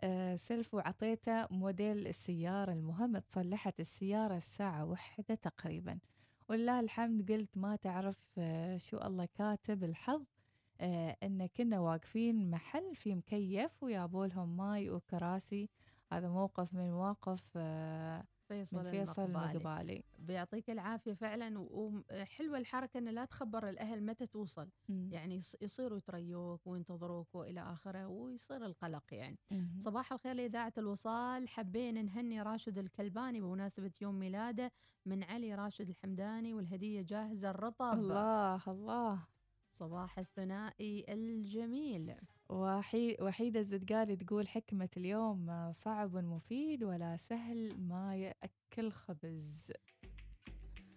[0.00, 5.98] آه سلف وعطيته موديل السيارة المهم تصلحت السيارة الساعة واحدة تقريبا.
[6.48, 10.24] ولله الحمد قلت ما تعرف آه شو الله كاتب الحظ.
[10.80, 15.68] آه إن كنا واقفين محل في مكيف ويابوا لهم ماي وكراسي
[16.12, 19.50] هذا موقف من مواقف آه فيصل من فيصل المقبالي.
[19.52, 25.08] المقبالي بيعطيك العافية فعلا و- وحلوة الحركة أن لا تخبر الأهل متى توصل مم.
[25.12, 29.78] يعني يص- يصيروا يتريوك وينتظروك وإلى آخره ويصير القلق يعني مهم.
[29.80, 34.72] صباح الخير لإذاعة الوصال حبينا نهني راشد الكلباني بمناسبة يوم ميلاده
[35.06, 39.26] من علي راشد الحمداني والهدية جاهزة الرطب الله الله
[39.76, 42.14] صباح الثنائي الجميل.
[42.48, 49.72] وحي وحيدة الزدقالي تقول حكمة اليوم آه، صعب مفيد ولا سهل ما يأكل خبز.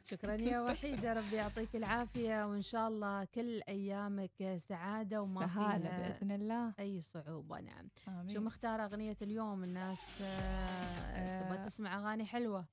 [0.04, 6.10] شكرا يا وحيدة ربي يعطيك العافية وإن شاء الله كل أيامك سعادة وما سهالة فيها
[6.10, 6.74] بإذن الله.
[6.80, 7.88] أي صعوبة نعم.
[8.08, 8.30] آمين.
[8.36, 11.66] شو مختار أغنية اليوم؟ الناس آه، تبغى آه.
[11.66, 12.66] تسمع أغاني حلوة؟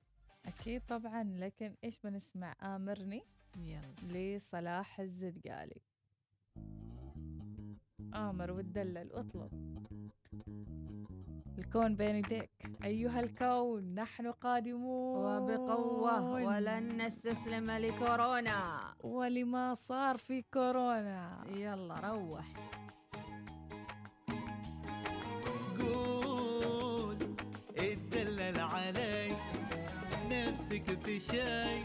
[0.47, 3.23] أكيد طبعا لكن إيش بنسمع؟ آمرني
[3.57, 4.37] يلا.
[4.37, 5.81] لصلاح الزدقالي.
[8.15, 9.53] آمر وتدلل واطلب
[11.59, 12.51] الكون بين يديك.
[12.85, 15.17] أيها الكون نحن قادمون.
[15.25, 18.81] وبقوة ولن نستسلم لكورونا.
[19.01, 21.45] ولما صار في كورونا.
[21.57, 22.47] يلا روح.
[25.79, 27.17] قول
[27.79, 29.37] اتدلل علي.
[30.31, 31.83] نفسك في شي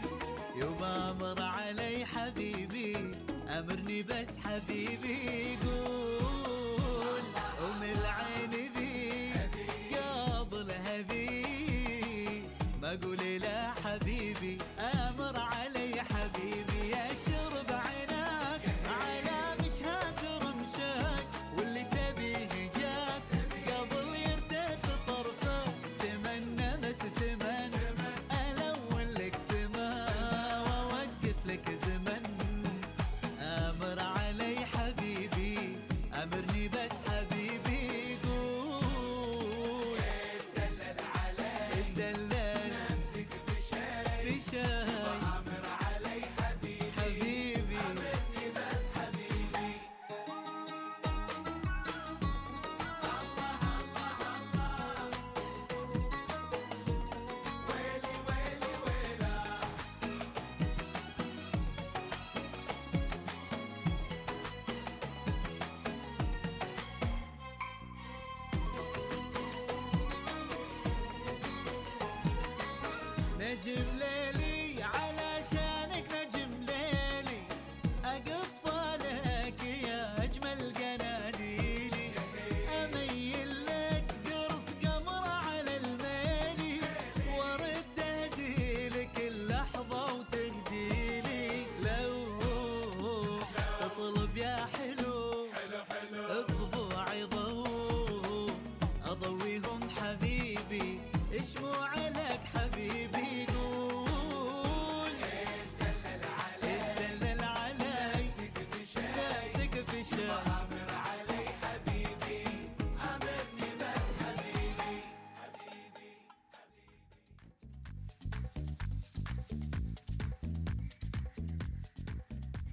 [0.56, 3.31] يبا أمر علي حبيبي.
[3.58, 7.22] أمرني بس حبيبي قول
[7.62, 8.31] ومن العين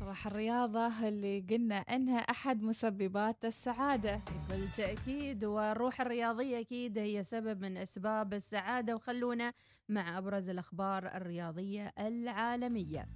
[0.10, 4.16] راح الرياضة اللي قلنا أنها أحد مسببات السعادة.
[4.16, 9.54] بكل تأكيد والروح الرياضية أكيد هي سبب من أسباب السعادة وخلونا
[9.90, 13.08] مع أبرز الأخبار الرياضية العالمية.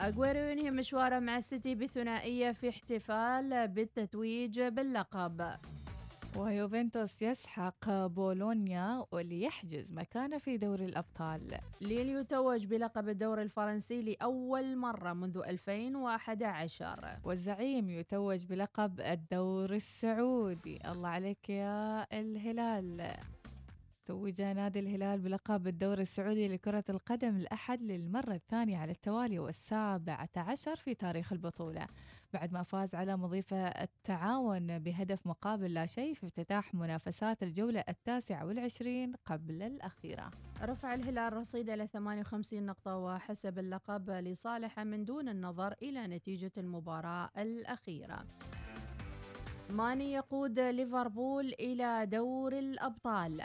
[0.00, 5.50] أجويرو ينهي مشواره مع السيتي بثنائية في احتفال بالتتويج باللقب.
[6.38, 11.58] ويوفنتوس يسحق بولونيا واللي يحجز مكانه في دوري الأبطال.
[11.80, 20.78] ليل يتوج بلقب الدوري الفرنسي لأول مرة منذ 2011 والزعيم يتوج بلقب الدور السعودي.
[20.90, 23.16] الله عليك يا الهلال.
[24.06, 30.76] توج نادي الهلال بلقب الدوري السعودي لكرة القدم الأحد للمرة الثانية على التوالي والسابعة عشر
[30.76, 31.86] في تاريخ البطولة.
[32.32, 38.46] بعد ما فاز على مضيفة التعاون بهدف مقابل لا شيء في افتتاح منافسات الجولة التاسعة
[38.46, 40.30] والعشرين قبل الأخيرة.
[40.62, 47.30] رفع الهلال رصيده إلى 58 نقطة وحسب اللقب لصالحه من دون النظر إلى نتيجة المباراة
[47.38, 48.24] الأخيرة.
[49.70, 53.42] ماني يقود ليفربول إلى دور الأبطال.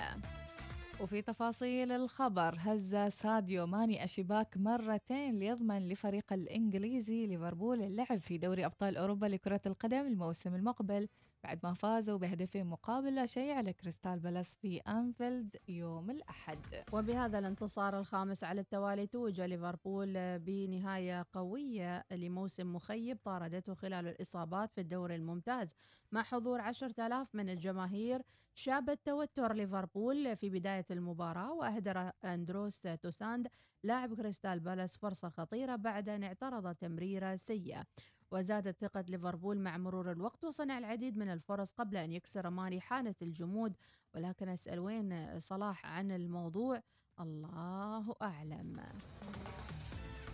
[1.02, 8.66] وفي تفاصيل الخبر هز ساديو ماني الشباك مرتين ليضمن لفريق الإنجليزي ليفربول اللعب في دوري
[8.66, 11.08] أبطال أوروبا لكرة القدم الموسم المقبل.
[11.44, 16.60] بعد ما فازوا بهدفين مقابل لا شيء على كريستال بالاس في أنفيلد يوم الأحد.
[16.94, 24.82] وبهذا الانتصار الخامس على التوالي توج ليفربول بنهاية قوية لموسم مخيب طاردته خلال الإصابات في
[24.82, 25.76] الدوري الممتاز.
[26.12, 28.22] مع حضور 10,000 من الجماهير
[28.56, 33.48] شاب التوتر ليفربول في بداية المباراة وأهدر أندروس تاونسند
[33.84, 37.86] لاعب كريستال بالاس فرصة خطيرة بعد أن اعترض تمريرة سيئة.
[38.32, 43.16] وزادت ثقة ليفربول مع مرور الوقت وصنع العديد من الفرص قبل أن يكسر ماني حالة
[43.22, 43.74] الجمود.
[44.16, 46.84] ولكن أسأل وين صلاح عن الموضوع؟
[47.20, 48.84] الله أعلم.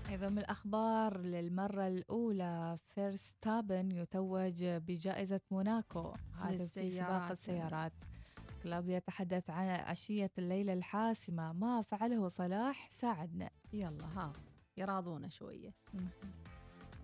[0.09, 7.31] أيضا من الأخبار للمرة الأولى فيرستابن يتوج بجائزة موناكو هذا في سباق.
[7.31, 7.93] السيارات.
[8.63, 11.53] كلوب يتحدث عن عشية الليلة الحاسمة.
[11.53, 13.49] ما فعله صلاح؟ ساعدنا.
[13.73, 14.33] يلا ها
[14.77, 15.73] يراضونا شوية.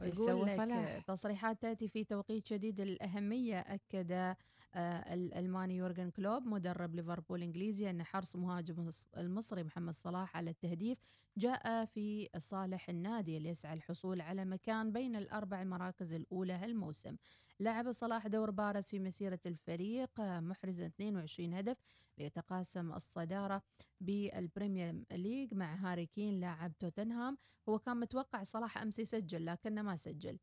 [0.02, 4.36] يقول لك صلاح؟ تصريحات تأتي في توقيت شديد الأهمية أكد
[4.76, 10.98] آه، الألماني يورجن كلوب مدرب ليفربول الإنجليزي أن حرص مهاجم المصري محمد صلاح على التهديف
[11.38, 17.16] جاء في صالح النادي اللي يسعى الحصول على مكان بين الأربع المراكز الأولى هالموسم
[17.60, 21.78] لعب صلاح دور بارز في مسيرة الفريق محرزا 22 هدف
[22.18, 23.62] ليتقاسم الصدارة
[24.02, 27.38] بالبريمير ليج مع هاري كين لاعب توتنهام.
[27.70, 30.38] هو كان متوقع صلاح أمس يسجل لكنه ما سجل.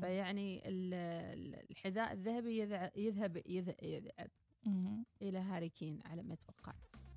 [0.00, 2.58] فيعني ال- ال- الحذاء الذهبي
[2.96, 4.30] يذهب يذ- يذهب.
[5.22, 6.72] إلى هاري كين على ما أتوقع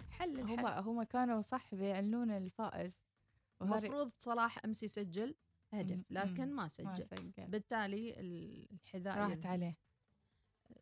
[0.10, 2.92] حل هم الحل هم كانوا صح بيعلنون الفائز.
[3.62, 5.36] المفروض صلاح أمس يسجل.
[5.74, 6.04] هدف مم.
[6.10, 6.56] لكن مم.
[6.56, 7.08] ما ما سجل.
[7.08, 7.48] سجل.
[7.48, 9.48] بالتالي ال- الحذاء راحت يذهب.
[9.48, 9.78] عليه.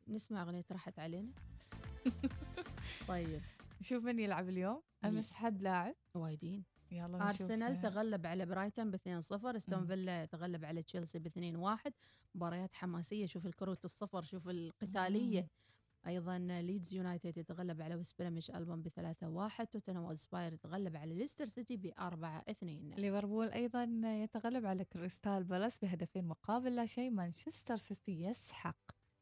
[0.07, 1.31] نسمع أغنية راحت علينا.
[3.07, 3.41] طيب.
[3.81, 4.81] شوف من يلعب اليوم.
[5.05, 5.95] أمس حد لاعب.
[6.13, 6.63] وايدين.
[6.91, 7.21] يلا نشوف.
[7.41, 11.91] أرسنال تغلب على برايتون ب 2-0 استون فيلا تغلب على تشيلسي ب 2-1
[12.35, 13.25] مباريات حماسية.
[13.25, 15.47] شوف الكروت الصفر شوف القتالية.
[16.07, 21.45] أيضا ليدز يونايتد يتغلب على ويست بروميتش ألبيون ب 3-1 توتنهام هوتسبير يتغلب على ليستر
[21.45, 28.21] سيتي ب 4-2 ليفربول أيضا يتغلب على كريستال بالاس بهدفين مقابل لا شيء مانشستر سيتي
[28.21, 28.77] يسحق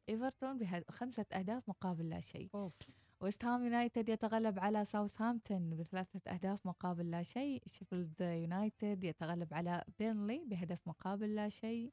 [0.10, 2.50] ايفرتون بخمسة أهداف مقابل لا شيء.
[2.56, 2.74] أوف.
[3.21, 7.63] ويست هام يونايتد يتغلب على ساوثهامبتون بثلاثة أهداف مقابل لا شيء.
[7.65, 11.91] شيفيلد يونايتد يتغلب على بيرنلي بهدف مقابل لا شيء.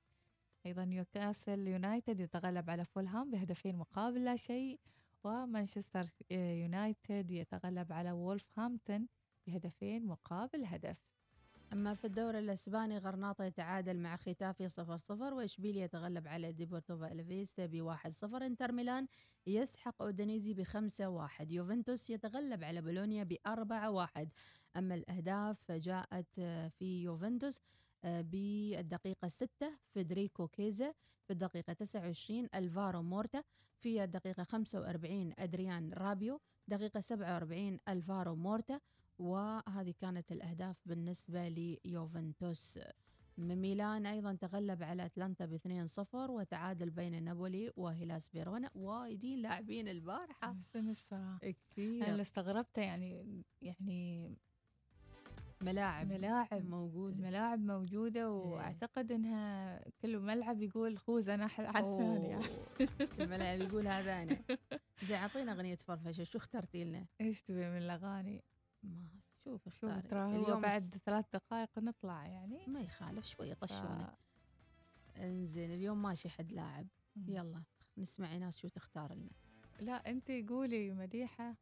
[0.67, 4.81] أيضا نيوكاسل يونايتد يتغلب على فولهام بهدفين مقابل لا شيء
[5.25, 9.09] ومانشستر يونايتد يتغلب على وولفهامبتون
[9.47, 10.97] بهدفين مقابل هدف.
[11.73, 17.97] أما في الدوري الإسباني غرناطة يتعادل مع ختافي 0-0 وإشبيليا يتغلب على ديبورتيفو ألافيس ب
[17.97, 19.07] 1-0 إنتر ميلان
[19.47, 24.29] يسحق أودينيزي ب 5-1 يوفنتوس يتغلب على بولونيا ب 4-1
[24.77, 26.41] أما الأهداف جاءت
[26.79, 27.61] في يوفنتوس
[28.05, 33.43] بالدقيقة 6 فيدريكو كيزا في الدقيقة 29 ألفارو موراتا
[33.79, 38.81] في الدقيقة 45 أدريان رابيو دقيقة 47 ألفارو موراتا.
[39.19, 42.79] وهذه كانت الأهداف بالنسبة ليوفنتوس.
[43.39, 48.71] ميلان أيضا تغلب على أتلانتا ب 2-0 وتعادل بين نابولي وهيلاس فيرونا.
[48.75, 50.55] وايدين لاعبين البارحة.
[50.55, 51.39] حسن الصراحة.
[51.39, 52.03] كثير.
[52.03, 54.33] أنا اللي استغربته يعني يعني
[55.63, 56.13] ملاعب.
[56.13, 56.71] ملاعب.
[56.71, 57.17] موجودة.
[57.17, 62.89] الملاعب موجودة وأعتقد إنها كل ملعب يقول خوز أنا أحل على الثانية أوه.
[63.19, 64.39] الملاعب يقول هذا أنا.
[65.09, 68.43] زي أعطينا أغنية فرفشة شو اخترتي لنا؟ إيش تبي من الأغاني؟
[68.83, 69.09] ما
[69.45, 69.91] شوف شوف.
[70.07, 72.67] ترى هو اليوم بعد ثلاث دقائق نطلع يعني.
[72.67, 74.17] ما يخالف شوي طشونا
[75.17, 76.87] انزين اليوم ماشي حد لاعب.
[77.29, 77.63] يلا
[77.99, 79.31] نسمع ناس شو تختار لنا.
[79.81, 81.55] لا انت قولي مديحة.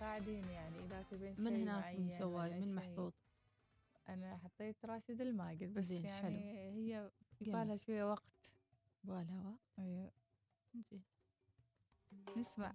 [0.00, 2.74] ساعدين يعني إذا تبين من شيء هناك من سواي من.
[2.74, 3.14] محطوط؟
[4.08, 6.76] أنا حطيت راشد الماجد بس زين، يعني حلو.
[6.76, 7.10] هي.
[7.40, 8.50] بالها شوية وقت.
[9.04, 9.60] بالها وقت.
[9.78, 10.10] أيوه.
[10.90, 11.02] زين.
[12.36, 12.72] نسمع.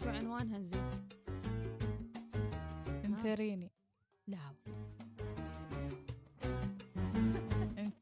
[0.00, 1.08] شو عنوانها زين؟
[3.04, 3.70] انثريني
[4.26, 4.54] لا.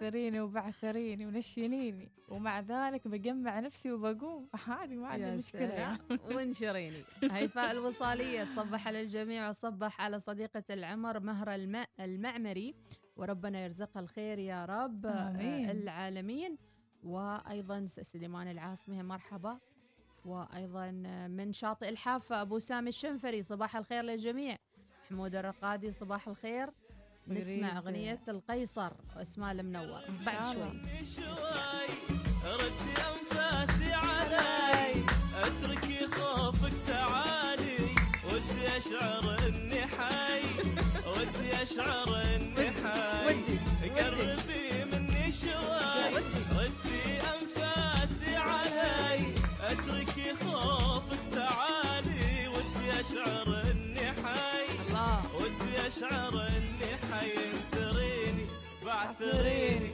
[0.06, 2.10] انثريني وبعثريني ونشينيني.
[2.28, 4.48] ومع ذلك بجمع نفسي وبقوم.
[4.68, 5.98] عادي ما عندي مشكلة يعني.
[6.34, 7.02] وانشريني.
[7.30, 11.84] هيفاء الوصالية تصبح على الجميع وصبح على صديقة العمر مهرة الم...
[12.00, 12.74] المعمري.
[13.16, 15.66] وربنا يرزقها الخير يا رب آمين.
[15.66, 16.56] آه، العالمين.
[17.04, 19.58] وأيضا سليمان العاصمي مرحبا.
[20.24, 20.90] وأيضا
[21.30, 24.56] من شاطئ الحافة أبو سامي الشنفري صباح الخير للجميع.
[25.08, 26.70] حمود الرقادي صباح الخير.
[27.28, 30.00] نسمع أغنية القيصر واسماء المنور.
[30.26, 30.70] بعد شوي.
[32.44, 35.04] ردي أنفاسي علي.
[35.34, 37.78] أتركي خوفك تعالي.
[38.26, 40.42] ودي أشعر إني حي.
[41.06, 42.25] ودي أشعر
[59.20, 59.85] بعثريني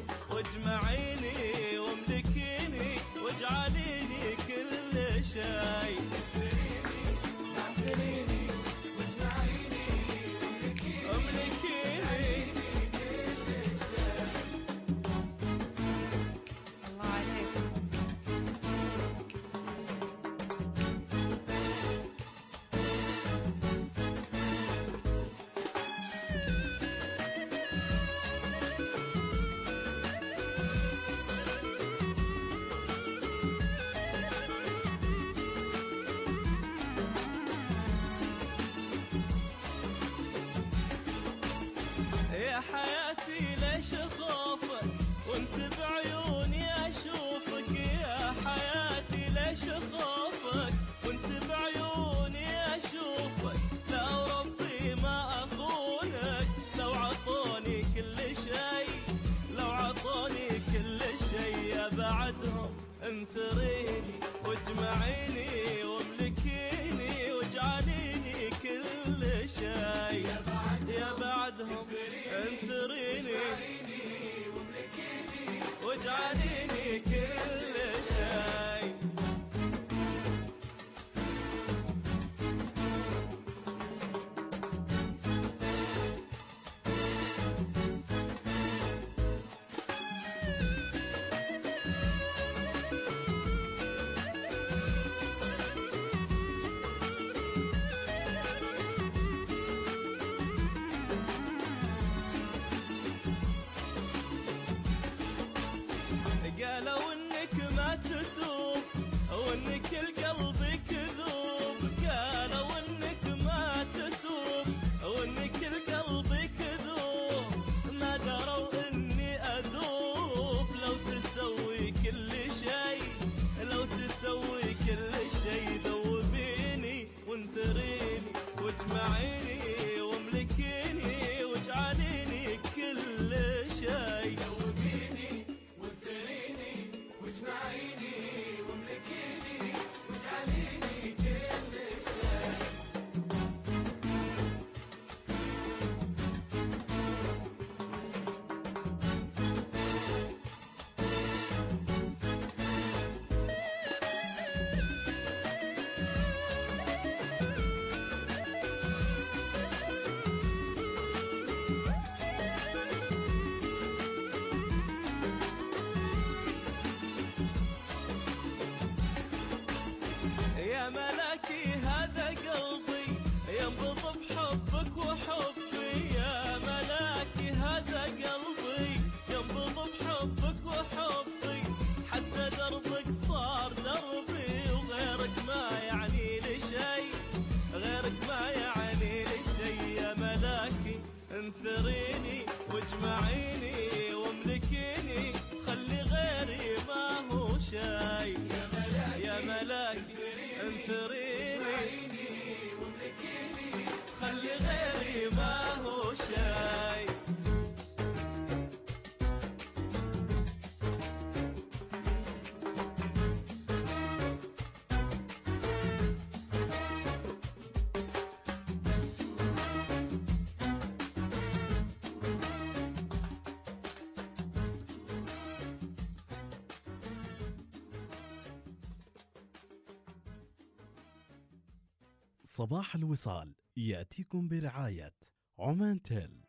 [232.55, 233.55] صباح الوصال.
[233.76, 235.14] يأتيكم برعاية
[235.59, 236.44] عمان تيل.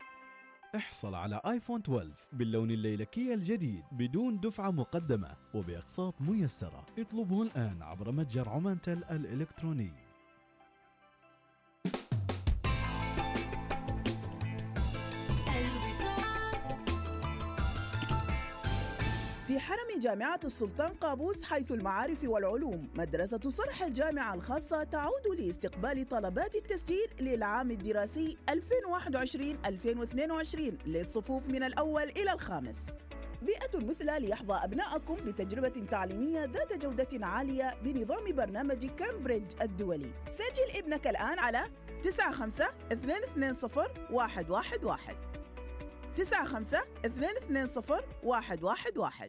[0.76, 6.86] احصل على آيفون 12 باللون الليلكي الجديد بدون دفعة مقدمة وبأقساط ميسرة.
[7.00, 9.92] اطلبه الآن عبر متجر عمان تيل الإلكتروني.
[20.04, 22.88] جامعة السلطان قابوس حيث المعارف والعلوم.
[22.96, 28.54] مدرسة صرح الجامعة الخاصة تعود لاستقبال طلبات التسجيل للعام الدراسي 2021-2022
[30.86, 32.90] للصفوف من الأول إلى الخامس.
[33.42, 40.12] بيئة مثلى ليحظى أبناءكم بتجربة تعليمية ذات جودة عالية بنظام برنامج كامبريدج الدولي.
[40.30, 41.64] سجل ابنك الآن على
[42.04, 45.16] 95 220 111
[46.46, 49.28] 95 220 111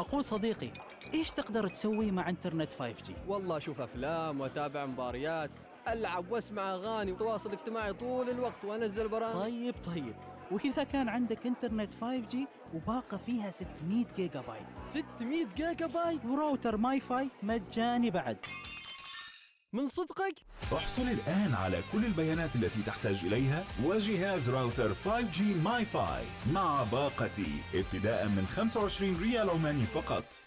[0.00, 0.70] أقول صديقي
[1.14, 5.50] إيش تقدر تسوي مع إنترنت 5G؟ والله أشوف أفلام وأتابع مباريات
[5.88, 9.34] ألعب وأسمع أغاني وتواصل اجتماعي طول الوقت وأنزل برامج.
[9.34, 10.14] طيب طيب.
[10.50, 12.36] وإذا كان عندك إنترنت 5G
[12.74, 15.04] وباقة فيها 600 جيجا بايت.
[15.16, 18.36] 600 جيجا بايت؟ و router MiFi مجاني بعد.
[19.72, 20.34] من صدقك؟
[20.76, 28.28] احصل الآن على كل البيانات التي تحتاج إليها وجهاز راوتر 5G MiFi مع باقتي ابتداء
[28.28, 30.40] من 25 ريال عماني فقط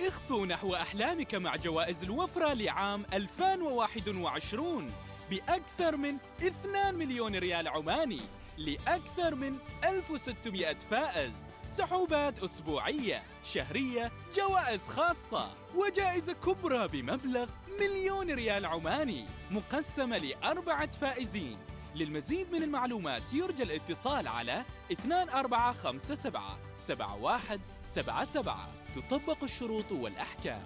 [0.00, 4.90] اخطو نحو أحلامك مع جوائز الوفرة لعام 2021
[5.30, 8.20] بأكثر من 2 مليون ريال عماني
[8.58, 11.32] لأكثر من 1600 فائز
[11.68, 17.46] سحوبات أسبوعية شهرية جوائز خاصة وجائزة كبرى بمبلغ
[17.80, 21.58] مليون ريال عماني مقسمة لأربعة فائزين.
[21.94, 30.62] للمزيد من المعلومات يرجى الاتصال على 2457 7177 تطبق الشروط والأحكام.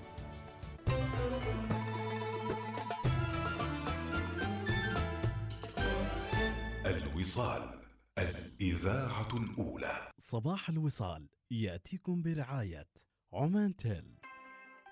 [6.86, 7.77] الوصال.
[8.18, 10.12] الإذاعة الأولى.
[10.18, 12.88] صباح الوصال يأتيكم برعاية
[13.32, 14.18] عمان تيل.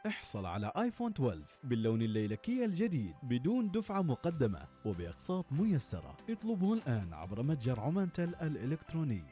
[0.06, 6.16] احصل على آيفون 12 باللون الليلكي الجديد بدون دفعة مقدمة وبأقساط ميسرة.
[6.30, 9.22] اطلبه الآن عبر متجر عمان تيل الإلكتروني.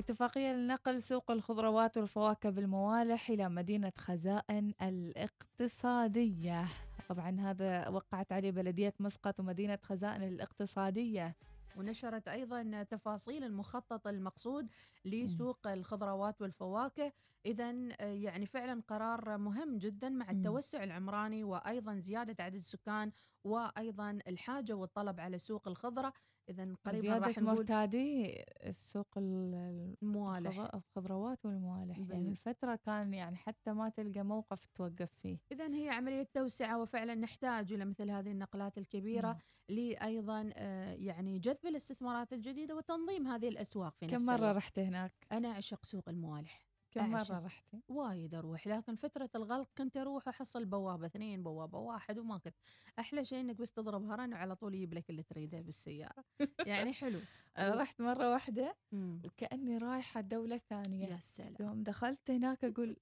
[0.00, 6.68] اتفاقية لنقل سوق الخضروات والفواكه بالموالح إلى مدينة خزائن الاقتصادية.
[7.08, 11.36] طبعا هذا وقعت عليه بلدية مسقط ومدينة خزائن الاقتصادية.
[11.76, 14.68] ونشرت أيضا تفاصيل المخطط المقصود
[15.04, 17.12] لسوق الخضروات والفواكه.
[17.46, 17.70] إذا
[18.12, 23.10] يعني فعلا قرار مهم جدا مع التوسع العمراني وأيضا زيادة عدد السكان
[23.44, 26.12] وأيضا الحاجة والطلب على سوق الخضرة.
[26.48, 30.58] إذا قريبا زيادة راح نقول مرتادي السوق ال- الموالح.
[30.58, 31.98] الخض- الخضروات والموالح.
[31.98, 35.38] بال- يعني الفترة كان يعني حتى ما تلقى موقف توقف فيه.
[35.52, 39.38] إذا هي عملية توسعة وفعلا نحتاج إلى مثل هذه النقلات الكبيرة.
[39.68, 44.56] لأيضا آه، يعني جذب الاستثمارات الجديدة وتنظيم هذه الأسواق في كم نفس مرة الوقت.
[44.56, 47.10] رحت هناك؟ أنا أعشق سوق الموالح كم.
[47.10, 52.38] مرة رحتي؟ وايد أروح لكن فترة الغلق كنت أروح أحصل بوابة اثنين بوابة واحد وما
[52.38, 52.54] كنت
[52.98, 56.24] أحلى شيء إنك بس تضرب هرن وعلى طول يجيب لك اللي تريده بالسيارة
[56.66, 57.20] يعني حلو
[57.58, 58.76] أنا رحت مرة واحدة.
[58.92, 62.96] وكأني رايحة دولة ثانية يا سلام يوم دخلت هناك أقول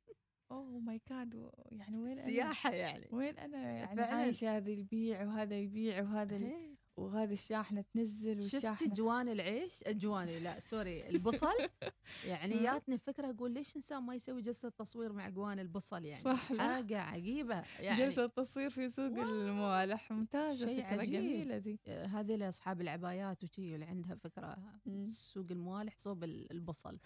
[0.51, 3.09] oh my God يعني وين أنا؟ سياحة يعني.
[3.13, 4.01] وين أنا يعني.
[4.01, 6.78] عايشة هذا يبيع وهذا يبيع وهذا.
[6.99, 8.95] وهذه الشاحنة تنزل شفت والشاحنة.
[8.95, 11.53] جوان العيش؟ جواني لا سوري البصل.
[12.27, 12.63] يعني.
[12.63, 17.01] جاتني فكرة أقول ليش إنسان ما يسوي جلسة تصوير مع جوان البصل يعني؟ صح،؟ حاجة
[17.01, 21.13] عجيبة يعني جلسة تصوير في سوق الموالح ممتازة شيء فكرة عجيب.
[21.13, 21.79] جميلة ذي.
[21.87, 24.57] آه، هذه لأصحاب العبايات وشي اللي عندها فكرة
[25.07, 26.99] سوق الموالح صوب ال- البصل.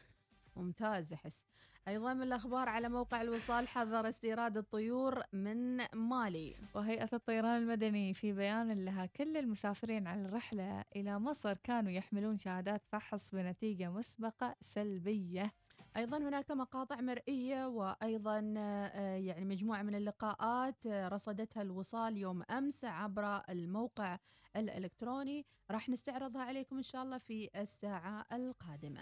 [0.56, 1.42] ممتاز أحس.
[1.88, 6.56] أيضا من الأخبار على موقع الوصال حظر استيراد الطيور من مالي.
[6.74, 12.82] وهيئة الطيران المدني في بيان لها كل المسافرين على الرحلة إلى مصر كانوا يحملون شهادات
[12.86, 15.52] فحص بنتيجة مسبقة سلبية.
[15.96, 22.84] أيضا هناك مقاطع مرئية وأيضا آه، يعني مجموعة من اللقاءات آه، رصدتها الوصال يوم أمس
[22.84, 24.18] عبر الموقع
[24.56, 25.46] الإلكتروني.
[25.70, 29.00] راح نستعرضها عليكم إن شاء الله في الساعة القادمة.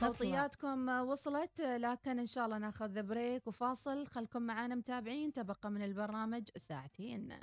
[0.00, 4.06] صوتياتكم وصلت لكن إن شاء الله ناخذ بريك وفاصل.
[4.06, 7.40] خلكم معنا متابعين تبقى من البرنامج ساعتين.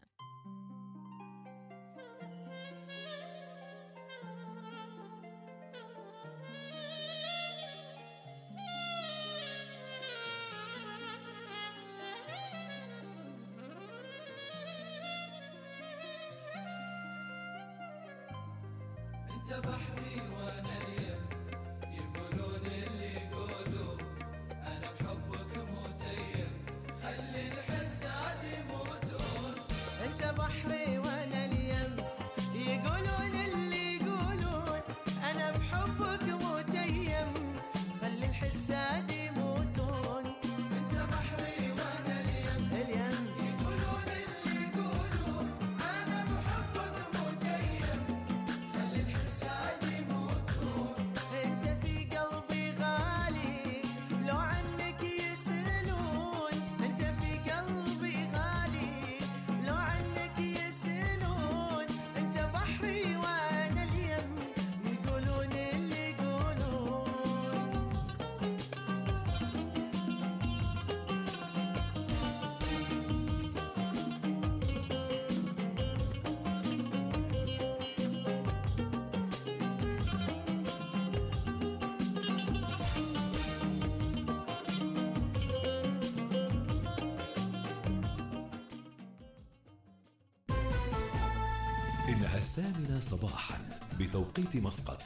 [93.03, 95.01] صباحا بتوقيت مسقط.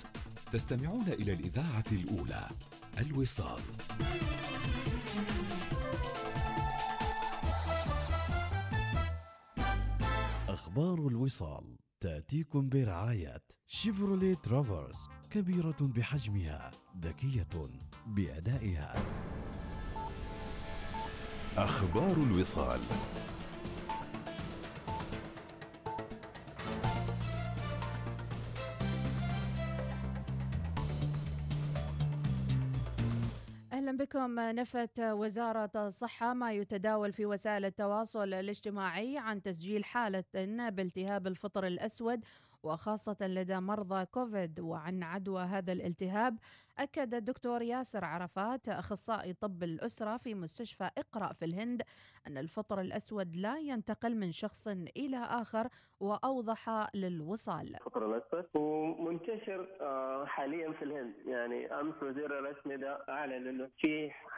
[0.52, 2.48] تستمعون إلى الإذاعة الأولى
[3.00, 3.62] الوصال.
[10.50, 14.98] أخبار الوصال تأتيكم برعاية شيفروليه ترافرس
[15.32, 16.72] كبيرة بحجمها
[17.02, 17.48] ذكية
[18.08, 18.94] بأدائها.
[21.58, 22.80] أخبار الوصال.
[34.28, 40.24] بكم نفت وزارة الصحة ما يتداول في وسائل التواصل الاجتماعي عن تسجيل حالة
[40.70, 42.24] بالتهاب الفطر الأسود
[42.64, 46.38] وخاصة لدى مرضى كوفيد وعن عدوى هذا الالتهاب
[46.80, 51.82] أكد الدكتور ياسر عرفات أخصائي طب الأسرة في مستشفى إقرأ في الهند
[52.28, 54.68] أن الفطر الأسود لا ينتقل من شخص
[54.98, 55.68] إلى آخر
[56.00, 57.76] وأوضح للوصال.
[57.76, 61.14] الفطر الأسود ومنتشر آه، حاليا في الهند.
[61.26, 64.12] يعني أمس وزير الرسمي ده أعلن إنه في